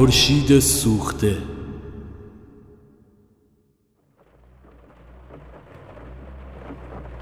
[0.00, 1.38] خورشید سوخته.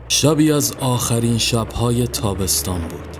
[0.09, 3.17] شبی از آخرین شبهای تابستان بود.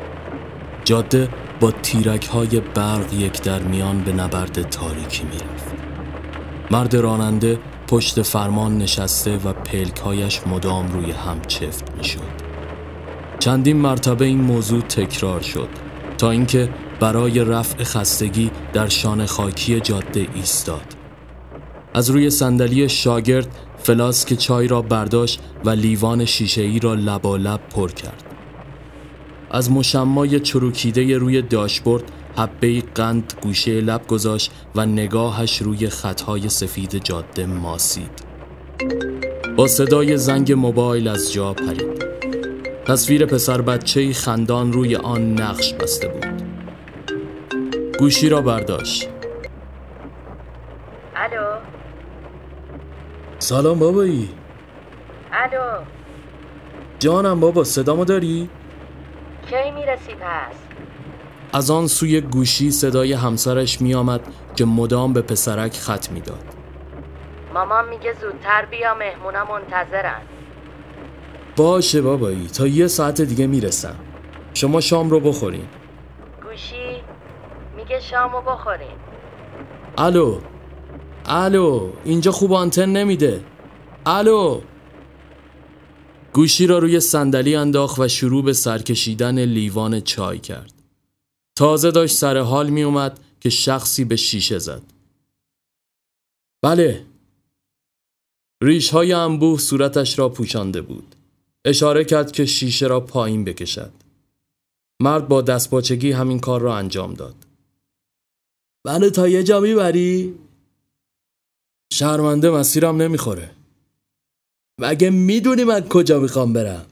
[0.85, 1.29] جاده
[1.61, 5.75] با تیرک های برق یک در میان به نبرد تاریکی می‌رفت.
[6.71, 12.49] مرد راننده پشت فرمان نشسته و پلکایش مدام روی هم چفت می‌شد.
[13.39, 15.69] چندین مرتبه این موضوع تکرار شد
[16.19, 16.69] تا اینکه
[17.01, 20.95] برای رفع خستگی در شان خاکی جاده ایستاد.
[21.95, 23.49] از روی صندلی شاگرد
[23.79, 28.25] فلاسک چای را برداشت و لیوان شیشه ای را لبالب پر کرد.
[29.51, 32.05] از مشمای چروکیده روی داشبورد
[32.37, 38.29] حبه قند گوشه لب گذاشت و نگاهش روی خطهای سفید جاده ماسید.
[39.57, 42.05] با صدای زنگ موبایل از جا پرید.
[42.87, 46.48] تصویر پسر بچه خندان روی آن نقش بسته بود.
[47.99, 49.09] گوشی را برداشت.
[51.17, 51.59] الو؟
[53.39, 54.29] سلام بابایی.
[55.33, 55.83] الو؟
[56.99, 58.49] جانم بابا صدامو داری؟
[59.51, 60.57] کی می‌رسی پس؟
[61.53, 64.21] از آن سوی گوشی صدای همسرش می آمد
[64.57, 66.45] که مدام به پسرک خط می‌داد.
[67.55, 70.21] مامان میگه زودتر بیا مهمونا منتظرن.
[71.57, 73.97] باشه بابایی تا یه ساعت دیگه می‌رسم.
[74.55, 75.67] شما شام رو بخورین.
[78.01, 78.97] شامو بخوریم.
[79.99, 80.41] الو.
[81.27, 81.93] الو.
[82.05, 83.45] اینجا خوب آنتن نمیده.
[84.07, 84.61] الو.
[86.33, 90.73] گوشی را روی صندلی انداخت و شروع به سرکشیدن لیوان چای کرد.
[91.57, 94.83] تازه داشت سر حال می اومد که شخصی به شیشه زد.
[96.63, 97.07] بله.
[98.63, 101.15] ریش های انبوه صورتش را پوشانده بود.
[101.65, 103.93] اشاره کرد که شیشه را پایین بکشد.
[105.01, 107.48] مرد با دستپاچگی همین کار را انجام داد.
[108.87, 110.39] بله تا یه جا می‌بری؟
[111.93, 113.55] شرمنده مسیرم نمی‌خوره.
[114.81, 116.87] مگه می‌دونی من کجا می‌خوام برم؟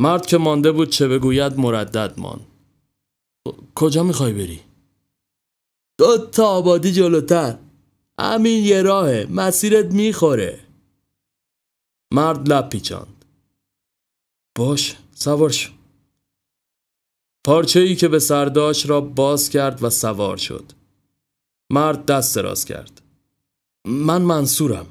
[0.00, 2.40] مرد که مانده بود چه بگوید مردد مان
[3.74, 4.60] کجا می‌خوای بری؟
[5.98, 7.58] دو تا آبادی جلوتر.
[8.20, 9.26] همین یه راهه.
[9.30, 10.60] مسیرت می‌خوره.
[12.14, 13.24] مرد لب پیچاند.
[14.58, 15.77] باش سوار شو.
[17.48, 20.64] پارچه ای که به سرداش را باز کرد و سوار شد.
[21.70, 23.02] مرد دست دراز کرد.
[23.84, 24.86] من منصورم.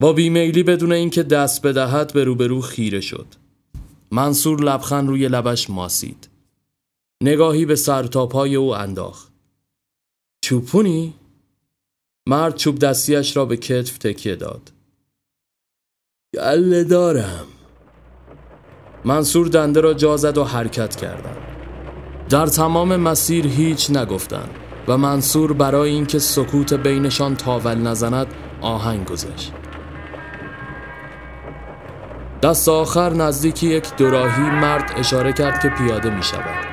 [0.00, 3.26] با بیمیلی بدون اینکه دست بدهد به روبرو خیره شد.
[4.10, 6.28] منصور لبخند روی لبش ماسید.
[7.22, 9.32] نگاهی به سرتاپای او انداخت.
[10.44, 11.14] چوپونی؟
[12.28, 14.72] مرد چوب دستیش را به کتف تکیه داد.
[16.34, 17.46] گله دارم.
[19.04, 21.36] منصور دنده را جا زد و حرکت کردند.
[22.28, 24.50] در تمام مسیر هیچ نگفتند
[24.88, 28.26] و منصور برای اینکه سکوت بینشان تاول نزند
[28.60, 29.52] آهنگ گذاشت.
[32.42, 36.64] دست آخر نزدیک یک دوراهی مرد اشاره کرد که پیاده می شود.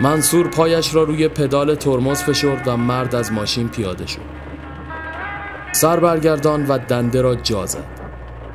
[0.00, 4.20] منصور پایش را روی پدال ترمز فشرد و مرد از ماشین پیاده شد.
[5.72, 7.84] سر برگردان و دنده را جا زد.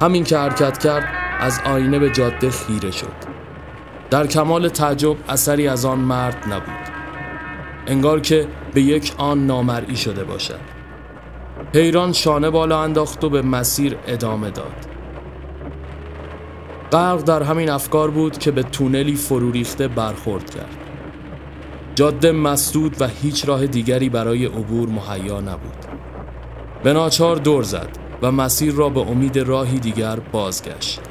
[0.02, 3.16] همین که حرکت کرد از آینه به جاده خیره شد.
[4.10, 6.90] در کمال تعجب اثری از آن مرد نبود.
[7.88, 10.60] انگار که به یک آن نامرئی شده باشد.
[11.74, 14.86] حیران شانه بالا انداخت و به مسیر ادامه داد.
[16.92, 20.78] غرق در همین افکار بود که به تونلی فرو ریخته برخورد کرد.
[21.96, 25.86] جاده مسدود و هیچ راه دیگری برای عبور مهیا نبود.
[26.84, 31.02] به ناچار دور زد و مسیر را به امید راهی دیگر بازگشت.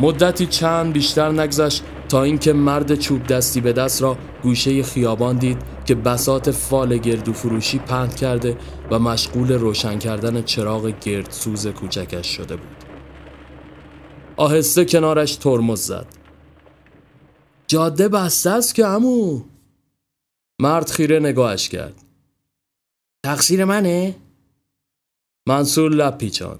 [0.00, 5.58] مدتی چند بیشتر نگذشت تا اینکه مرد چوب دستی به دست را گوشه خیابان دید
[5.84, 8.56] که بسات فال گردو فروشی پهن کرده
[8.90, 12.76] و مشغول روشن کردن چراغ گردسوز کوچکش شده بود.
[14.36, 16.06] آهسته کنارش ترمز زد.
[17.66, 19.42] جاده بسته است که امو
[20.60, 22.02] مرد خیره نگاهش کرد.
[23.24, 24.16] تقصیر منه؟
[25.48, 26.58] منصور لب پیچان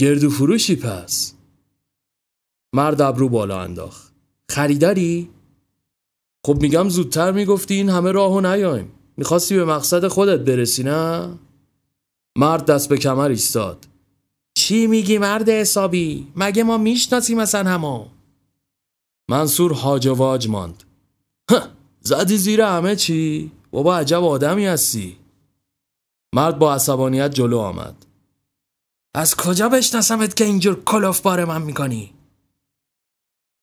[0.00, 1.34] گردو فروشی پس.
[2.72, 4.12] مرد ابرو بالا انداخت
[4.50, 5.30] خریداری؟
[6.46, 11.34] خب میگم زودتر می‌گفتی این همه راهو نیایم می‌خواستی به مقصد خودت برسی نه؟
[12.38, 13.88] مرد دست به کمر ایستاد
[14.54, 18.06] چی میگی مرد حسابی؟ مگه ما می‌شناسیم مثلا همو؟
[19.30, 20.82] منصور هاج و واج ماند
[22.00, 25.16] زدی زیر همه چی؟ بابا عجب آدمی هستی
[26.34, 28.06] مرد با عصبانیت جلو آمد
[29.14, 32.12] از کجا بشناسمت که اینجور کلوف بار من می‌کنی؟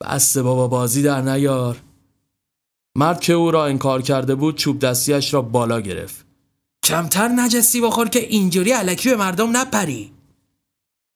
[0.01, 1.78] بسته بابا بازی در نیار.
[2.96, 6.25] مرد که او را انکار کرده بود چوب دستیش را بالا گرفت.
[6.84, 10.12] کمتر نجسی بخور که اینجوری علکی به مردم نپری.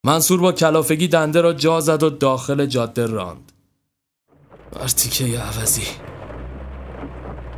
[0.06, 3.52] منصور با کلافگی دنده را جا زد و داخل جاده راند.
[4.76, 5.88] مرتیکه عوضی.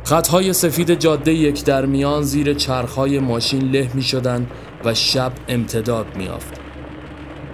[0.04, 4.50] خطهای سفید جاده یک در میان زیر چرخهای ماشین له می شدن
[4.84, 6.65] و شب امتداد می آفد.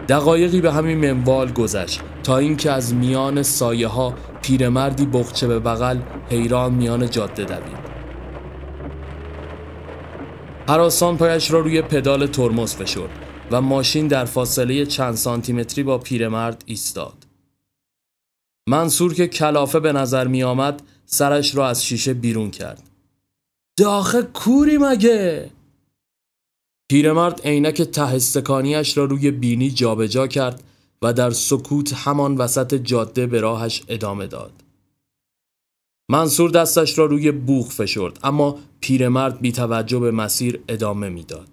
[0.09, 5.99] دقایقی به همین منوال گذشت تا اینکه از میان سایه ها پیرمردی بخچه به بغل
[6.31, 7.93] حیران میان جاده دوید
[10.69, 13.11] هراسان پایش را روی پدال ترمز فشرد
[13.51, 17.27] و ماشین در فاصله چند سانتیمتری با پیرمرد ایستاد.
[18.69, 22.83] منصور که کلافه به نظر می آمد سرش را از شیشه بیرون کرد.
[23.77, 25.51] داخل کوری مگه؟
[26.93, 30.63] پیرمرد عینک تهستکانیش را روی بینی جابجا جا کرد
[31.03, 34.53] و در سکوت همان وسط جاده به راهش ادامه داد.
[36.11, 41.49] منصور دستش را روی بوغ فشرد اما پیرمرد بی توجه به مسیر ادامه می‌داد.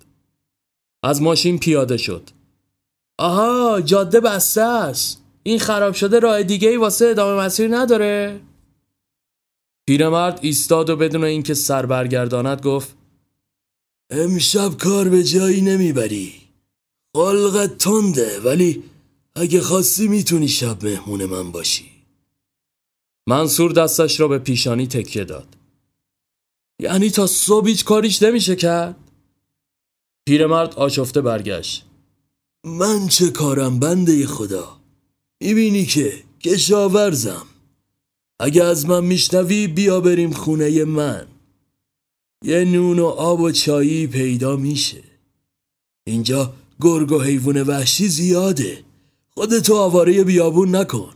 [1.03, 2.29] از ماشین پیاده شد.
[3.19, 5.23] آها جاده بسته است.
[5.43, 8.39] این خراب شده راه دیگه ای واسه ادامه مسیر نداره؟
[9.87, 12.98] پیرمرد ایستاد و بدون اینکه سر برگرداند گفت
[14.09, 16.33] امشب کار به جایی نمی‌بری.
[17.15, 18.83] خلقت تنده ولی
[19.35, 21.85] اگه خواستی می‌تونی شب مهمون من باشی.
[23.27, 25.47] منصور دستش را به پیشانی تکیه داد.
[26.81, 28.95] یعنی تا صبح هیچ کاریش نمیشه کرد؟
[30.27, 31.85] پیرمرد آشفته برگشت.
[32.63, 34.79] من چه کارم بنده خدا؟
[35.41, 37.47] می‌بینی که کشاورزم.
[38.39, 41.27] اگه از من میشنوی بیا بریم خونه من.
[42.43, 45.03] یه نون و آب و چایی پیدا میشه.
[46.07, 48.83] اینجا گرگ و حیوان وحشی زیاده.
[49.29, 51.13] خودتو آواره بیابون نکن.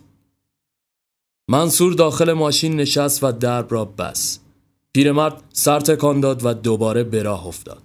[1.47, 4.39] منصور داخل ماشین نشست و درب را بس.
[4.93, 7.83] پیرمرد سر تکان داد و دوباره به راه افتاد.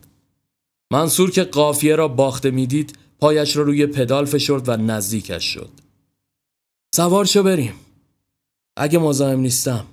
[0.91, 5.71] منصور که قافیه را باخته می‌دید پایش را روی پدال فشرد و نزدیکش شد.
[6.95, 7.75] سوار شو بریم.
[8.77, 9.87] اگه مزاحم نیستم.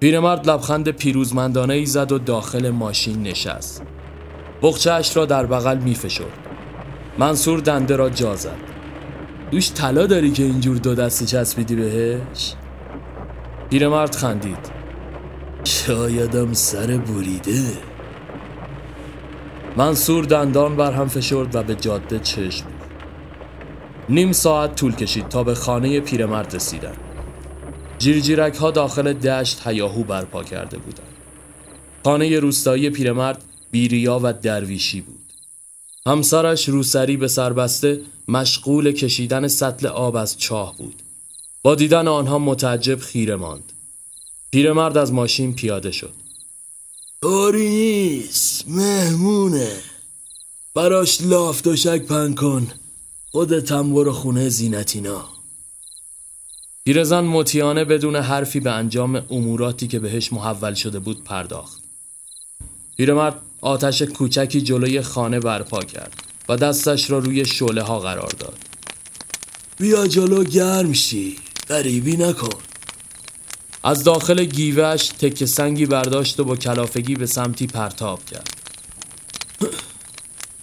[0.00, 3.82] پیرمرد لبخند پیروزمندانه ای زد و داخل ماشین نشست.
[4.62, 6.48] بخچهش را در بغل می فشرد.
[7.18, 8.56] منصور دنده را جا زد.
[9.50, 12.54] دوش طلا داری که اینجور دو دستی چسبیدی بهش؟
[13.70, 14.78] پیرمرد خندید.
[15.64, 17.64] شایدم سر بریده
[19.76, 22.66] منصور دندان بر هم فشرد و به جاده چشم
[24.08, 27.07] نیم ساعت طول کشید تا به خانه پیرمرد رسیدن
[27.98, 31.16] جیرجیرک ها داخل دشت هیاهو برپا کرده بودند.
[32.04, 35.32] خانه روستایی پیرمرد بیریا و درویشی بود.
[36.06, 41.02] همسرش روسری به سربسته مشغول کشیدن سطل آب از چاه بود.
[41.62, 43.72] با دیدن آنها متعجب خیره ماند.
[44.50, 46.12] پیرمرد از ماشین پیاده شد.
[47.20, 49.76] کاری نیست مهمونه.
[50.74, 52.66] براش لاف شک پن کن.
[53.30, 55.37] خودتم برو خونه زینتینا.
[56.88, 61.82] پیرزن مطیانه بدون حرفی به انجام اموراتی که بهش محول شده بود پرداخت.
[62.96, 68.58] پیرمرد آتش کوچکی جلوی خانه برپا کرد و دستش را روی شعله ها قرار داد.
[69.78, 71.36] بیا جلو گرم شی.
[71.68, 72.58] غریبی نکن.
[73.84, 78.50] از داخل گیوهش تک سنگی برداشت و با کلافگی به سمتی پرتاب کرد.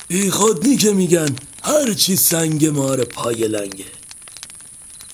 [0.08, 4.05] بی خود که میگن هر چی سنگ مار پای لنگه.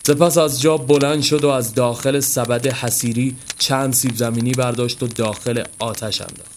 [0.08, 5.08] سپس از جا بلند شد و از داخل سبد حسیری چند سیب زمینی برداشت و
[5.08, 6.52] داخل آتش انداخت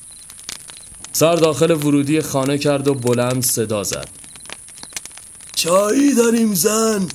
[1.13, 4.09] سر داخل ورودی خانه کرد و بلند صدا زد
[5.57, 7.09] چایی داریم زن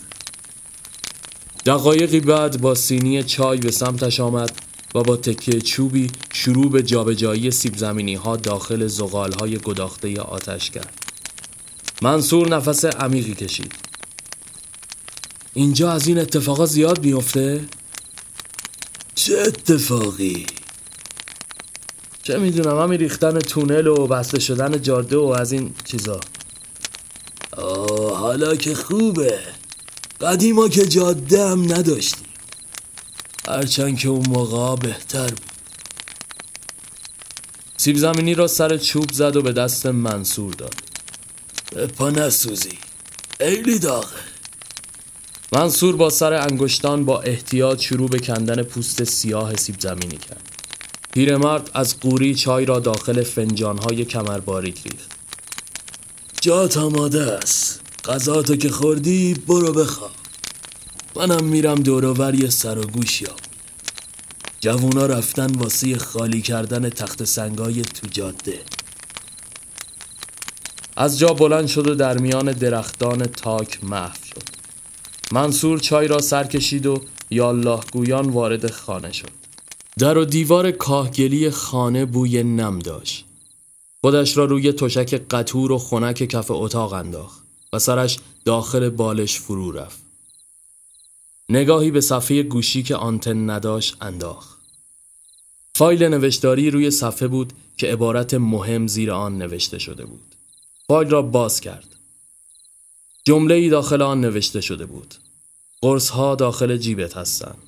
[1.65, 4.51] دقایقی بعد با سینی چای به سمتش آمد
[4.95, 10.69] و با تکه چوبی شروع به جابجایی سیب زمینی ها داخل زغال های گداخته آتش
[10.69, 10.93] کرد.
[12.01, 13.88] منصور نفس عمیقی کشید.
[15.53, 17.65] اینجا از این اتفاقا زیاد میفته؟
[19.15, 20.45] چه اتفاقی؟
[22.23, 26.19] چه می‌دونم همین ریختن تونل و بسته شدن جاده و از این چیزا.
[27.57, 29.39] آه حالا که خوبه.
[30.21, 32.27] قدیما که جاده هم نداشتیم.
[33.47, 35.51] هرچند که اون موقع بهتر بود.
[37.77, 40.75] سیب زمینی را سر چوب زد و به دست منصور داد.
[41.71, 42.79] به پا نسوزی.
[43.37, 44.28] خیلی داغه.
[45.51, 50.55] منصور با سر انگشتان با احتیاط شروع به کندن پوست سیاه سیب زمینی کرد.
[51.13, 55.11] پیرمرد از قوری چای را داخل فنجانهای کمر باریک ریخت
[56.41, 57.81] جات آماده است.
[58.05, 60.11] غذاتو که خوردی برو بخواب.
[61.15, 63.39] منم میرم دوروور یه سر و گوش یاب
[64.59, 68.59] جوونا رفتن واسه خالی کردن تخت سنگای تو جاده.
[70.95, 74.28] از جا بلند شد و در میان درختان تاک محو
[75.31, 79.29] منصور چای را سر کشید و یالله گویان وارد خانه شد.
[79.99, 83.25] در و دیوار کاهگلی خانه بوی نم داشت.
[84.01, 87.43] خودش را روی تشک قطور و خنک کف اتاق انداخت
[87.73, 89.99] و سرش داخل بالش فرو رفت.
[91.49, 94.59] نگاهی به صفحه گوشی که آنتن نداشت انداخت.
[95.75, 100.35] فایل نوشتاری روی صفحه بود که عبارت مهم زیر آن نوشته شده بود.
[100.87, 101.88] فایل را باز کرد.
[103.29, 105.15] جمله ای داخل آن نوشته شده بود.
[105.81, 107.63] قرص ها داخل جیبت هستند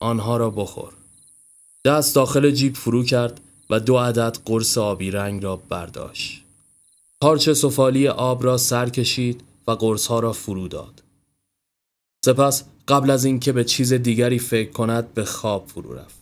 [0.00, 0.92] آنها را بخور.
[1.84, 6.42] دست داخل جیب فرو کرد و دو عدد قرص آبی رنگ را برداشت.
[7.20, 11.02] پارچه سفالی آب را سر کشید و قرص ها را فرو داد.
[12.24, 16.21] سپس قبل از اینکه به چیز دیگری فکر کند به خواب فرو رفت.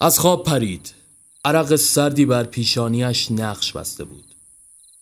[0.00, 0.92] از خواب پرید.
[1.44, 4.24] عرق سردی بر پیشانیش نقش بسته بود.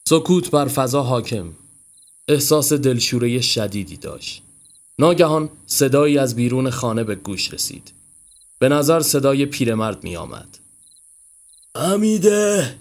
[0.09, 1.53] سکوت بر فضا حاکم.
[2.29, 4.43] احساس دلشوره شدیدی داشت.
[4.99, 7.93] ناگهان صدایی از بیرون خانه به گوش رسید.
[8.59, 10.59] به نظر صدای پیرمرد می آمد
[11.75, 12.79] امیده!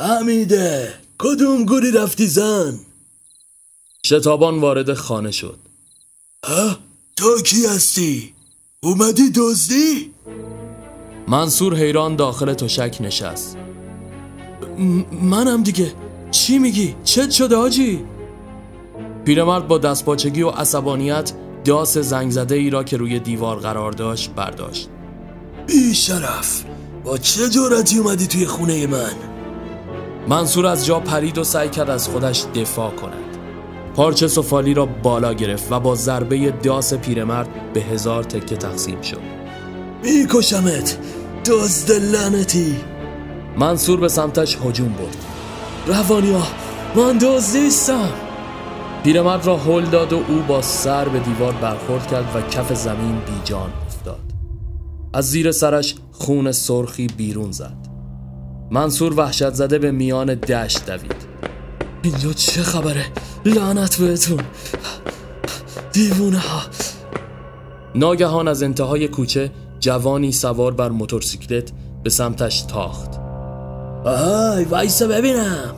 [0.00, 0.94] امیده!
[1.18, 2.80] کدوم گوری رفتی زن؟
[4.06, 5.58] شتابان وارد خانه شد.
[6.44, 6.78] ها
[7.16, 8.34] تو کی هستی؟
[8.80, 10.14] اومدی دزدی؟
[11.28, 13.56] منصور حیران داخل تشک نشست
[15.22, 15.92] منم دیگه
[16.30, 18.04] چی میگی؟ چت شده آجی؟
[19.24, 21.32] پیرمرد با دستپاچگی و عصبانیت
[21.64, 24.88] داس زنگ زده ای را که روی دیوار قرار داشت برداشت
[25.66, 26.64] بی شرف
[27.04, 29.12] با چه جورتی اومدی توی خونه من؟
[30.28, 33.36] منصور از جا پرید و سعی کرد از خودش دفاع کند
[33.96, 39.38] پارچه سفالی را بالا گرفت و با ضربه داس پیرمرد به هزار تکه تقسیم شد
[40.02, 40.98] میکشمت
[41.48, 42.76] دزد لعنتی.
[43.58, 45.16] منصور به سمتش هجوم برد.
[45.86, 46.42] روانیا
[46.96, 48.08] من دزدیستم
[49.04, 53.18] پیرمرد را هل داد و او با سر به دیوار برخورد کرد و کف زمین
[53.26, 54.20] بیجان افتاد.
[55.12, 57.76] از زیر سرش خون سرخی بیرون زد.
[58.70, 61.26] منصور وحشت زده به میان دشت دوید.
[62.02, 63.04] اینجا چه خبره؟
[63.44, 64.40] لعنت بهتون.
[65.92, 66.62] دیوونه ها.
[67.94, 73.10] ناگهان از انتهای کوچه جوانی سوار بر موتورسیکلت به سمتش تاخت
[74.04, 75.74] آهای وایسا ببینم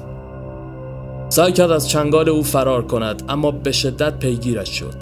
[1.28, 4.94] سعی کرد از چنگال او فرار کند اما به شدت پیگیرش شد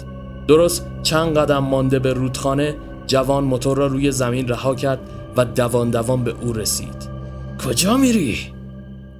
[0.47, 2.75] درست چند قدم مانده به رودخانه
[3.07, 4.99] جوان موتور را روی زمین رها کرد
[5.37, 7.09] و دوان دوان به او رسید
[7.65, 8.37] کجا میری؟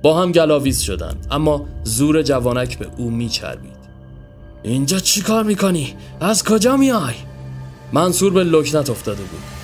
[0.02, 3.80] با هم گلاویز شدند اما زور جوانک به او میچربید
[4.64, 7.14] اینجا چی کار می‌کنی؟ از کجا میای؟
[7.94, 9.59] منصور به لکنت افتاده بود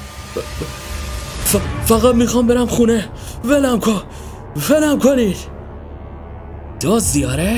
[1.86, 3.10] فقط می‌خوام برم خونه.
[3.46, 4.02] ولم کن.
[4.70, 5.38] ولم کنید.
[6.82, 7.58] دزدی آره؟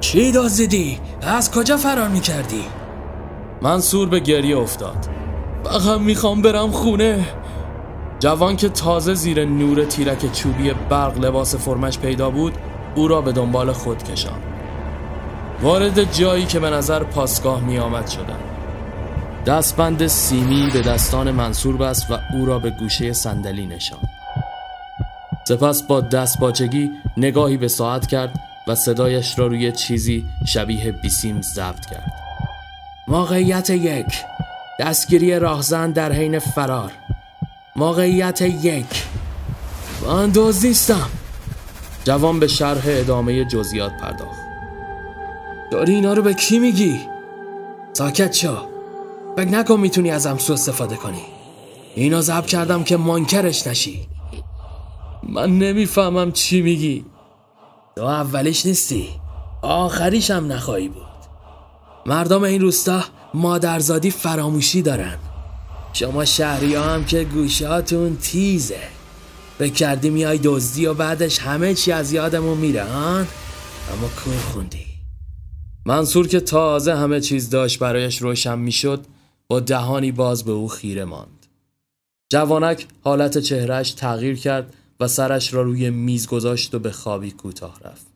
[0.00, 2.64] چی دزدیدی؟ از کجا فرار می‌کردی؟
[3.62, 5.08] منصور به گریه افتاد.
[5.64, 7.24] فقط می‌خوام برم خونه.
[8.18, 12.54] جوان که تازه زیر نور تیرک چوبی برق لباس فرمش پیدا بود
[12.94, 14.38] او را به دنبال خود کشان
[15.62, 18.38] وارد جایی که به نظر پاسگاه می آمد شدن
[19.46, 23.98] دستبند سیمی به دستان منصور بست و او را به گوشه صندلی نشان
[25.48, 28.34] سپس با دست باچگی نگاهی به ساعت کرد
[28.68, 32.12] و صدایش را روی چیزی شبیه بیسیم ضبط کرد.
[33.08, 34.24] موقعیت یک.
[34.80, 36.92] دستگیری راهزن در حین فرار.
[37.76, 39.04] موقعیت یک.
[40.06, 41.10] من دزدیستم
[42.04, 44.40] جوان به شرح ادامه جزئیات پرداخت.
[45.70, 47.00] داری اینا رو به کی میگی؟
[47.92, 48.75] ساکت شو.
[49.36, 51.22] فکر نکن می‌تونی ازم سو استفاده کنی.
[51.94, 54.06] اینو ضبط کردم که منکرش نشی.
[55.22, 57.04] من نمی‌فهمم چی میگی.
[57.96, 59.08] تو اولیش نیستی.
[59.62, 61.02] آخریش هم نخواهی بود.
[62.06, 65.18] مردم این روستا مادرزادی فراموشی دارن.
[65.92, 68.80] شما شهری ها هم که گوشاتون تیزه.
[69.58, 73.26] به کردی میای دزدی و بعدش همه چی از یادمون میره هان
[73.92, 74.86] اما کور خوندی؟
[75.86, 79.06] منصور که تازه همه چیز داشت برایش روشن می‌شد
[79.48, 81.46] با دهانی باز به او خیره ماند.
[82.28, 87.80] جوانک حالت چهرش تغییر کرد و سرش را روی میز گذاشت و به خوابی کوتاه
[87.80, 88.06] رفت.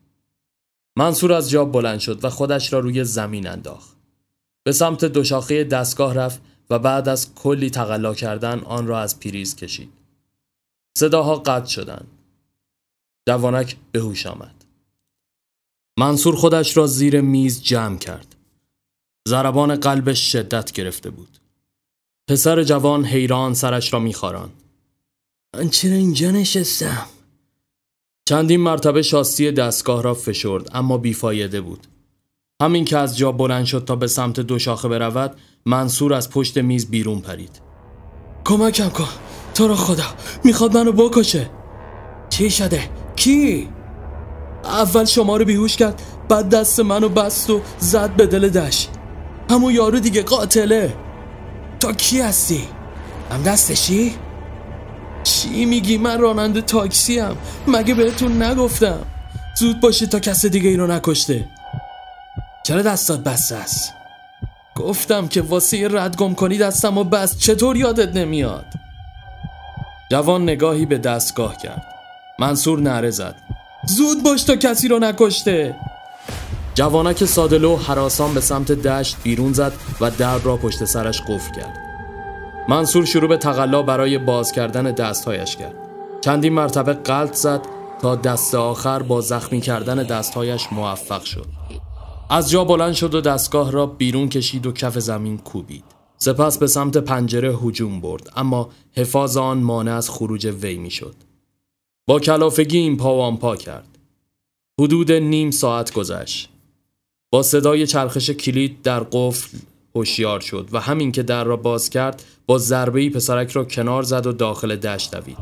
[0.96, 3.96] منصور از جا بلند شد و خودش را روی زمین انداخت.
[4.62, 9.56] به سمت دوشاخه دستگاه رفت و بعد از کلی تقلا کردن آن را از پریز
[9.56, 9.92] کشید.
[10.98, 12.08] صداها قطع شدند.
[13.28, 14.64] جوانک به هوش آمد.
[15.98, 18.36] منصور خودش را زیر میز جمع کرد.
[19.28, 21.38] ضربان قلبش شدت گرفته بود.
[22.30, 24.50] پسر جوان حیران سرش را میخاران.
[25.56, 27.06] من چرا اینجا نشستم؟
[28.28, 31.86] چندین مرتبه شاستی دستگاه را فشرد اما بیفایده بود.
[32.62, 36.58] همین که از جا بلند شد تا به سمت دو شاخه برود منصور از پشت
[36.58, 37.60] میز بیرون پرید.
[38.44, 39.08] کمکم کن
[39.54, 40.04] تو را خدا
[40.44, 41.50] می‌خواد منو بکشه
[42.28, 43.68] چی شده؟ کی؟
[44.64, 48.88] اول شما رو بیهوش کرد بعد دست منو بست و زد به دل دش
[49.50, 50.94] همون یارو دیگه قاتله.
[51.80, 52.68] تا کی هستی؟
[53.30, 54.14] هم دستشی؟
[55.22, 57.36] چی میگی؟ من راننده تاکسی هم
[57.68, 59.00] مگه بهتون نگفتم؟
[59.58, 61.48] زود باشید تا کس دیگه اینو نکشته.
[62.62, 63.94] چرا دستات بسته است؟
[64.76, 67.38] گفتم که واسه رد گم کنی دستم و بست.
[67.38, 68.66] چطور یادت نمیاد؟
[70.10, 71.82] جوان نگاهی به دستگاه کرد.
[72.38, 73.34] منصور نره زد.
[73.86, 75.76] زود باش تا کسی رو نکشته.
[76.74, 81.78] جوانک سادلو حراسان به سمت دشت بیرون زد و در را پشت سرش قفل کرد.
[82.68, 85.74] منصور شروع به تقلا برای باز کردن دستهایش کرد.
[86.20, 87.60] چندین مرتبه قلط زد
[88.02, 91.46] تا دست آخر با زخمی کردن دستهایش موفق شد.
[92.30, 95.84] از جا بلند شد و دستگاه را بیرون کشید و کف زمین کوبید.
[96.18, 101.14] سپس به سمت پنجره هجوم برد اما حفاظ آن مانع از خروج وی می‌شد.
[102.08, 103.98] با کلافگی این پا و پا کرد.
[104.80, 106.50] حدود نیم ساعت گذشت.
[107.32, 109.58] با صدای چرخش کلید در قفل
[109.94, 114.26] هوشیار شد و همین که در را باز کرد با ضربه‌ای پسرک را کنار زد
[114.26, 115.38] و داخل دشت دوید.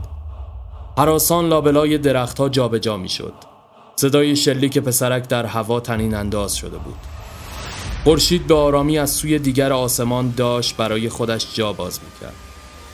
[0.99, 3.35] حراسان لابلای درختها جابجا می‌شد.
[3.97, 6.99] صدای شلیک پسرک در هوا تنین انداز شده بود.
[8.05, 12.35] خورشید به آرامی از سوی دیگر آسمان داشت برای خودش جا باز می‌کرد.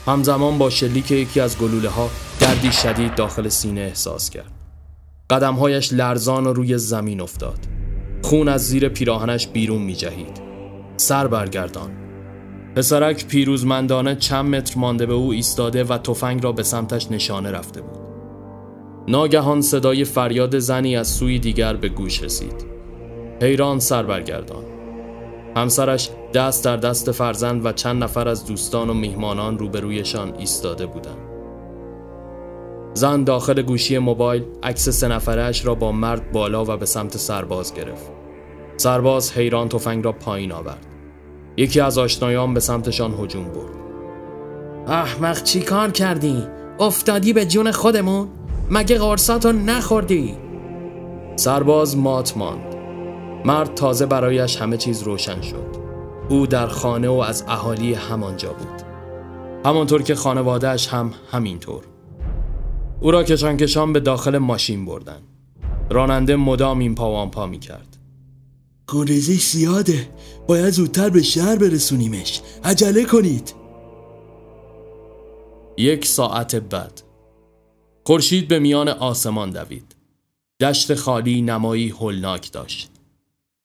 [0.07, 4.53] همزمان با شلیک یکی از گلوله ها دردی شدید داخل سینه احساس کرد
[5.31, 7.59] قدمهایش لرزان و روی زمین افتاد
[8.25, 10.41] خون از زیر پیراهنش بیرون می جهید
[10.97, 11.91] سر برگردان.
[12.77, 17.81] پسرک پیروزمندانه چند متر مانده به او ایستاده و تفنگ را به سمتش نشانه رفته
[17.81, 17.99] بود.
[19.09, 22.67] ناگهان صدای فریاد زنی از سوی دیگر به گوش رسید.
[23.43, 24.65] حیران سر برگردان.
[25.57, 31.34] همسرش دست در دست فرزند و چند نفر از دوستان و میهمانان روبرویشان ایستاده بودند.
[32.95, 37.75] زن داخل گوشی موبایل عکس سه نفرش را با مرد بالا و به سمت سرباز
[37.75, 38.11] گرفت.
[38.77, 40.87] سرباز حیران تفنگ را پایین آورد.
[41.57, 43.75] یکی از آشنایان به سمتشان هجوم برد.
[44.89, 46.47] احمق چی کار کردی؟
[46.81, 48.29] افتادی به جون خودمون؟
[48.71, 50.37] مگه قرصاتو نخوردی؟
[51.37, 52.75] سرباز مات ماند.
[53.45, 55.77] مرد تازه برایش همه چیز روشن شد
[56.29, 58.83] او در خانه و از اهالی همانجا بود
[59.65, 61.94] همانطور که خانوادهش هم همینطور
[63.05, 65.23] او را کشان کشان به داخل ماشین بردن.
[65.91, 67.97] راننده مدام این پا پا می کرد.
[68.89, 70.09] خونریزی زیاده.
[70.49, 72.41] باید زودتر به شهر برسونیمش.
[72.65, 73.55] عجله کنید.
[75.79, 77.03] یک ساعت بعد.
[78.07, 79.97] خورشید به میان آسمان دوید.
[80.61, 82.91] دشت خالی نمایی هولناک داشت.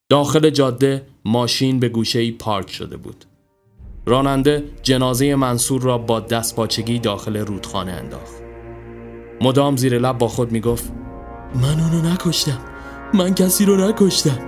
[0.09, 3.25] داخل جاده ماشین به گوشه پارک شده بود.
[4.05, 8.38] راننده جنازه منصور را با دست باچگی داخل رودخانه انداخت.
[9.41, 10.91] مدام زیر لب با خود می گفت
[11.55, 12.59] من اونو نکشتم.
[13.13, 14.39] من کسی رو نکشتم.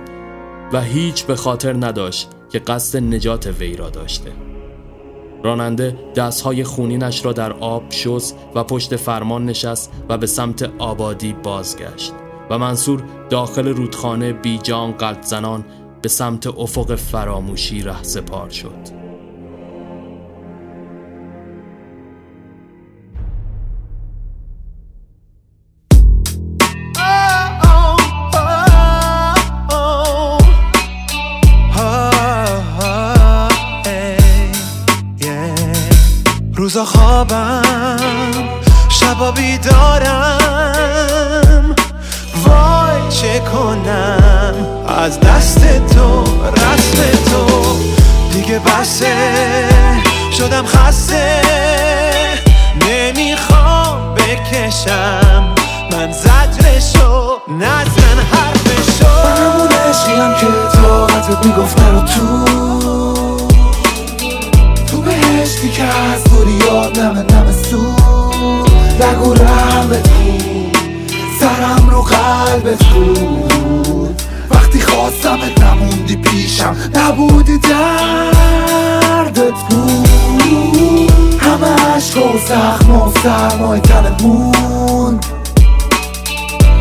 [0.72, 4.32] و هیچ به خاطر نداشت که قصد نجات وی را داشته.
[5.44, 11.32] راننده دستهای خونینش را در آب شست و پشت فرمان نشست و به سمت آبادی
[11.32, 12.12] بازگشت
[12.50, 15.64] و منصور داخل رودخانه بیجان قلب زنان
[16.02, 19.01] به سمت افق فراموشی ره سپار شد.
[61.44, 61.76] می‌گفت
[62.14, 62.44] تو.
[64.86, 67.76] تو بهشتی که از دوری یاد نمه نمه سو
[69.00, 70.76] رگو رحمت بود
[71.40, 80.08] سرم رو قلبت بود وقتی خواستمت نموندی پیشم نبودی دردت بود
[81.40, 85.26] همه عشق و زخم و سرمای تنت موند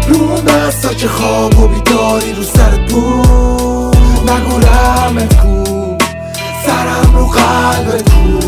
[0.10, 3.71] رو اون که خواب و بیداری رو سرت بود.
[4.24, 5.98] نگو رحمت کو
[6.66, 8.40] سرم رو قلبت کو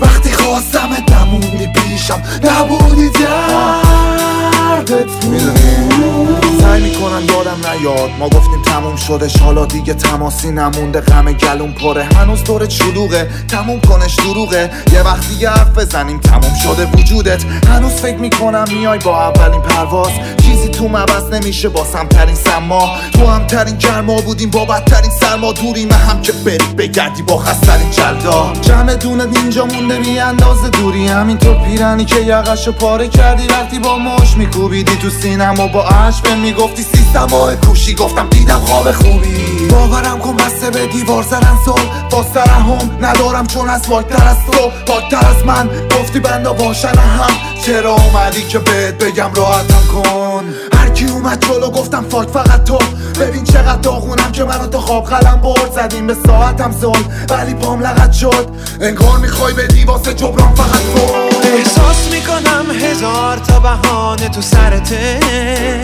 [0.00, 5.10] وقتی خواستمت نموندی پیشم نبودی دردت.
[5.24, 6.35] بود
[6.76, 8.10] سعی می‌کنم یادم نیاد.
[8.18, 11.00] ما گفتیم تموم شدش حالا دیگه تماسی نمونده.
[11.00, 12.04] غم گلون پره.
[12.04, 14.70] هنوز دورت شلوغه تموم کنش دروغه.
[14.92, 16.20] یه وقت دیگه حرف بزنیم.
[16.20, 17.44] تموم شده وجودت.
[17.68, 20.10] هنوز فکر می‌کنم میای با اولین پرواز.
[20.42, 22.90] چیزی تو مبس نمیشه با سمترین سما.
[23.12, 25.52] تو هم ترین گرما بودیم با بدترین سرما.
[25.52, 28.52] دوریم هم که بری بگردی با خسترین جلدا.
[28.62, 31.08] جمع دونت اینجا مونده بی اندازه دوری.
[31.08, 33.46] همینطور پیرنی که یقشو پاره کردی.
[33.46, 36.36] وقتی با مش میکوبیدی تو سینم و با عشق
[36.66, 39.68] می‌گفتی سیستم و کوشی گفتم دیدم خواب خوبی.
[39.70, 41.80] باورم کن بسته به دیوار زدن سال.
[42.10, 44.92] با سرهم ندارم چون از واکتر از تو.
[44.92, 45.68] واکتر از من.
[46.00, 47.30] گفتی بندا باشن هم.
[47.66, 50.44] چرا اومدی که بهت بگم راحتم کن؟
[50.78, 52.78] هر کی اومد جلو گفتم فاک فقط تو.
[53.20, 54.25] ببین چقدر داغونم.
[54.36, 58.48] که منو تو خواب قلم برد زدیم به ساعتم زل ولی پام لغت شد.
[58.80, 61.14] انگار می‌خوای بدی واسه جبران فقط تو
[61.48, 65.20] احساس می‌کنم هزار تا بهانه تو سرته.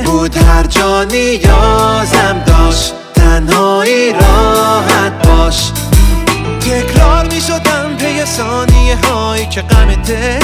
[0.04, 2.92] بود هر جا نیازم داشت.
[3.14, 5.70] تنهایی راحت باش.
[6.60, 10.38] تکرار می‌شدم پی ثانیه هایی که غمته.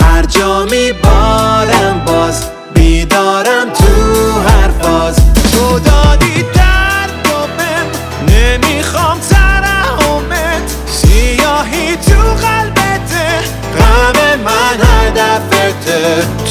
[0.00, 2.44] هر جا میبارم باز.
[2.74, 5.16] بیدارم تو هر فاز
[5.52, 5.78] تو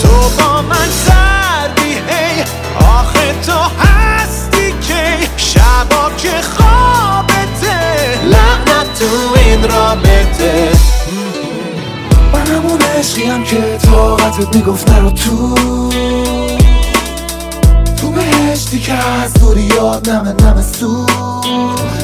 [0.01, 0.07] تو
[0.39, 2.43] با من سردی هی.
[2.79, 8.19] آخه تو هستی که شبا که خوابته.
[8.23, 10.71] لعنت تو این رابطه.
[12.33, 15.55] من همون عشقیم که طاقتت می‌گفت نرو تو.
[18.01, 21.05] تو بهشتی که از دوری یاد نمه نمه سو.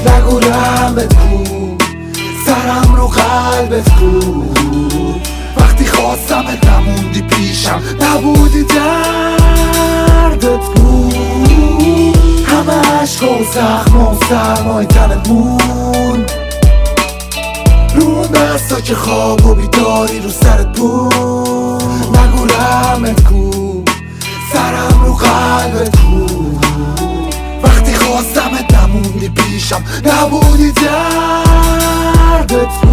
[0.06, 1.14] نگو رحمت
[2.46, 4.34] سرم رو قلبت کو.
[5.74, 11.14] وقتی خواستمت نموندی پیشم نبودی دردت بود.
[12.46, 16.32] همه عشق و زخم و سرمای تنت موند.
[17.96, 21.84] رو اون دستا که خواب و بیداری رو سرت بود
[22.18, 23.52] نگو رحمت کو
[24.54, 26.28] سرم رو قلبت کو.
[27.64, 32.93] وقتی خواستمت نموندی پیشم نبودی دردت بود.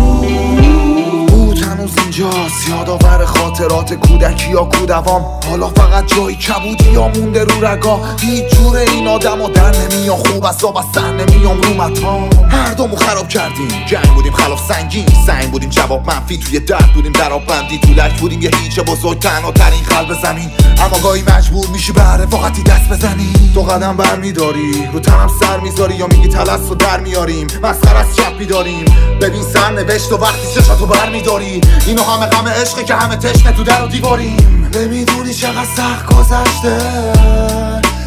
[3.61, 5.25] خاطرات کودکی یا کودوام.
[5.51, 8.01] حالا فقط جایی کبودی یا مونده رو رگا.
[8.21, 11.61] هیچ جور این آدم و در نمیان خوب از آب از سر نمیام.
[11.61, 13.69] رو هر دومو خراب کردیم.
[13.87, 15.07] جنگ بودیم خلاف سنگین.
[15.27, 16.39] سنگ بودیم جواب منفی.
[16.39, 17.79] توی درد بودیم در آب بندی.
[17.79, 20.51] تو لک بودیم یه هیچ بزرگ تنها ترین قلب زمین.
[20.79, 23.33] اما گاهی مجبور میشی به رفاقتی دست بزنی.
[23.55, 27.47] تو قدم بر میداری رو تنم سر می‌ذاری یا میگی تلس رو در میاریم.
[27.63, 28.85] مسخر از چپ بیداریم.
[29.21, 33.50] ببین سر نوشت و وقتی چشاتو بر میداری اینو همه غم عشقه که همه تشنه
[33.53, 34.71] تو در و دیواریم.
[34.75, 36.79] نمی‌دونی چقدر سخت گذشته.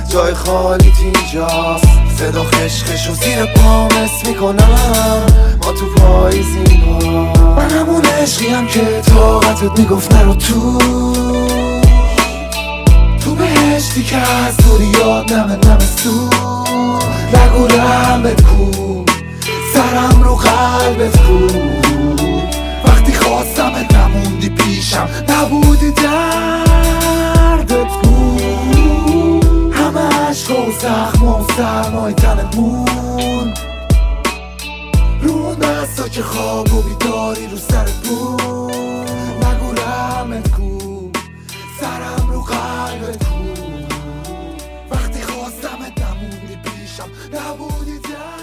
[0.10, 1.88] جای خالیت اینجاست.
[2.20, 5.26] صدا خشخش و زیر پام اسم می‌کنم.
[5.64, 7.00] ما تو پاییزیم
[7.58, 10.78] من همون عشقیم که طاقتت می‌گفت نرو تو.
[13.24, 16.30] تو بهشتی که از دوری یاد نمه نمه سو.
[17.34, 19.06] نگو رحمت کو.
[19.74, 21.93] سرم رو قلبت کو.
[23.34, 25.10] وقتی خواستمت نموندی پیشم.
[25.30, 33.60] نبودی دردت بود همه عشق و زخم و سرمای تنت موند
[35.22, 38.72] رو دستا که خواب و بیداری رو سرت بود
[39.44, 39.74] نگو
[40.58, 41.10] کو.
[41.82, 43.36] سرم رو قلبت کو.
[44.92, 48.43] وقتی خواستمت نموندی پیشم نبودی در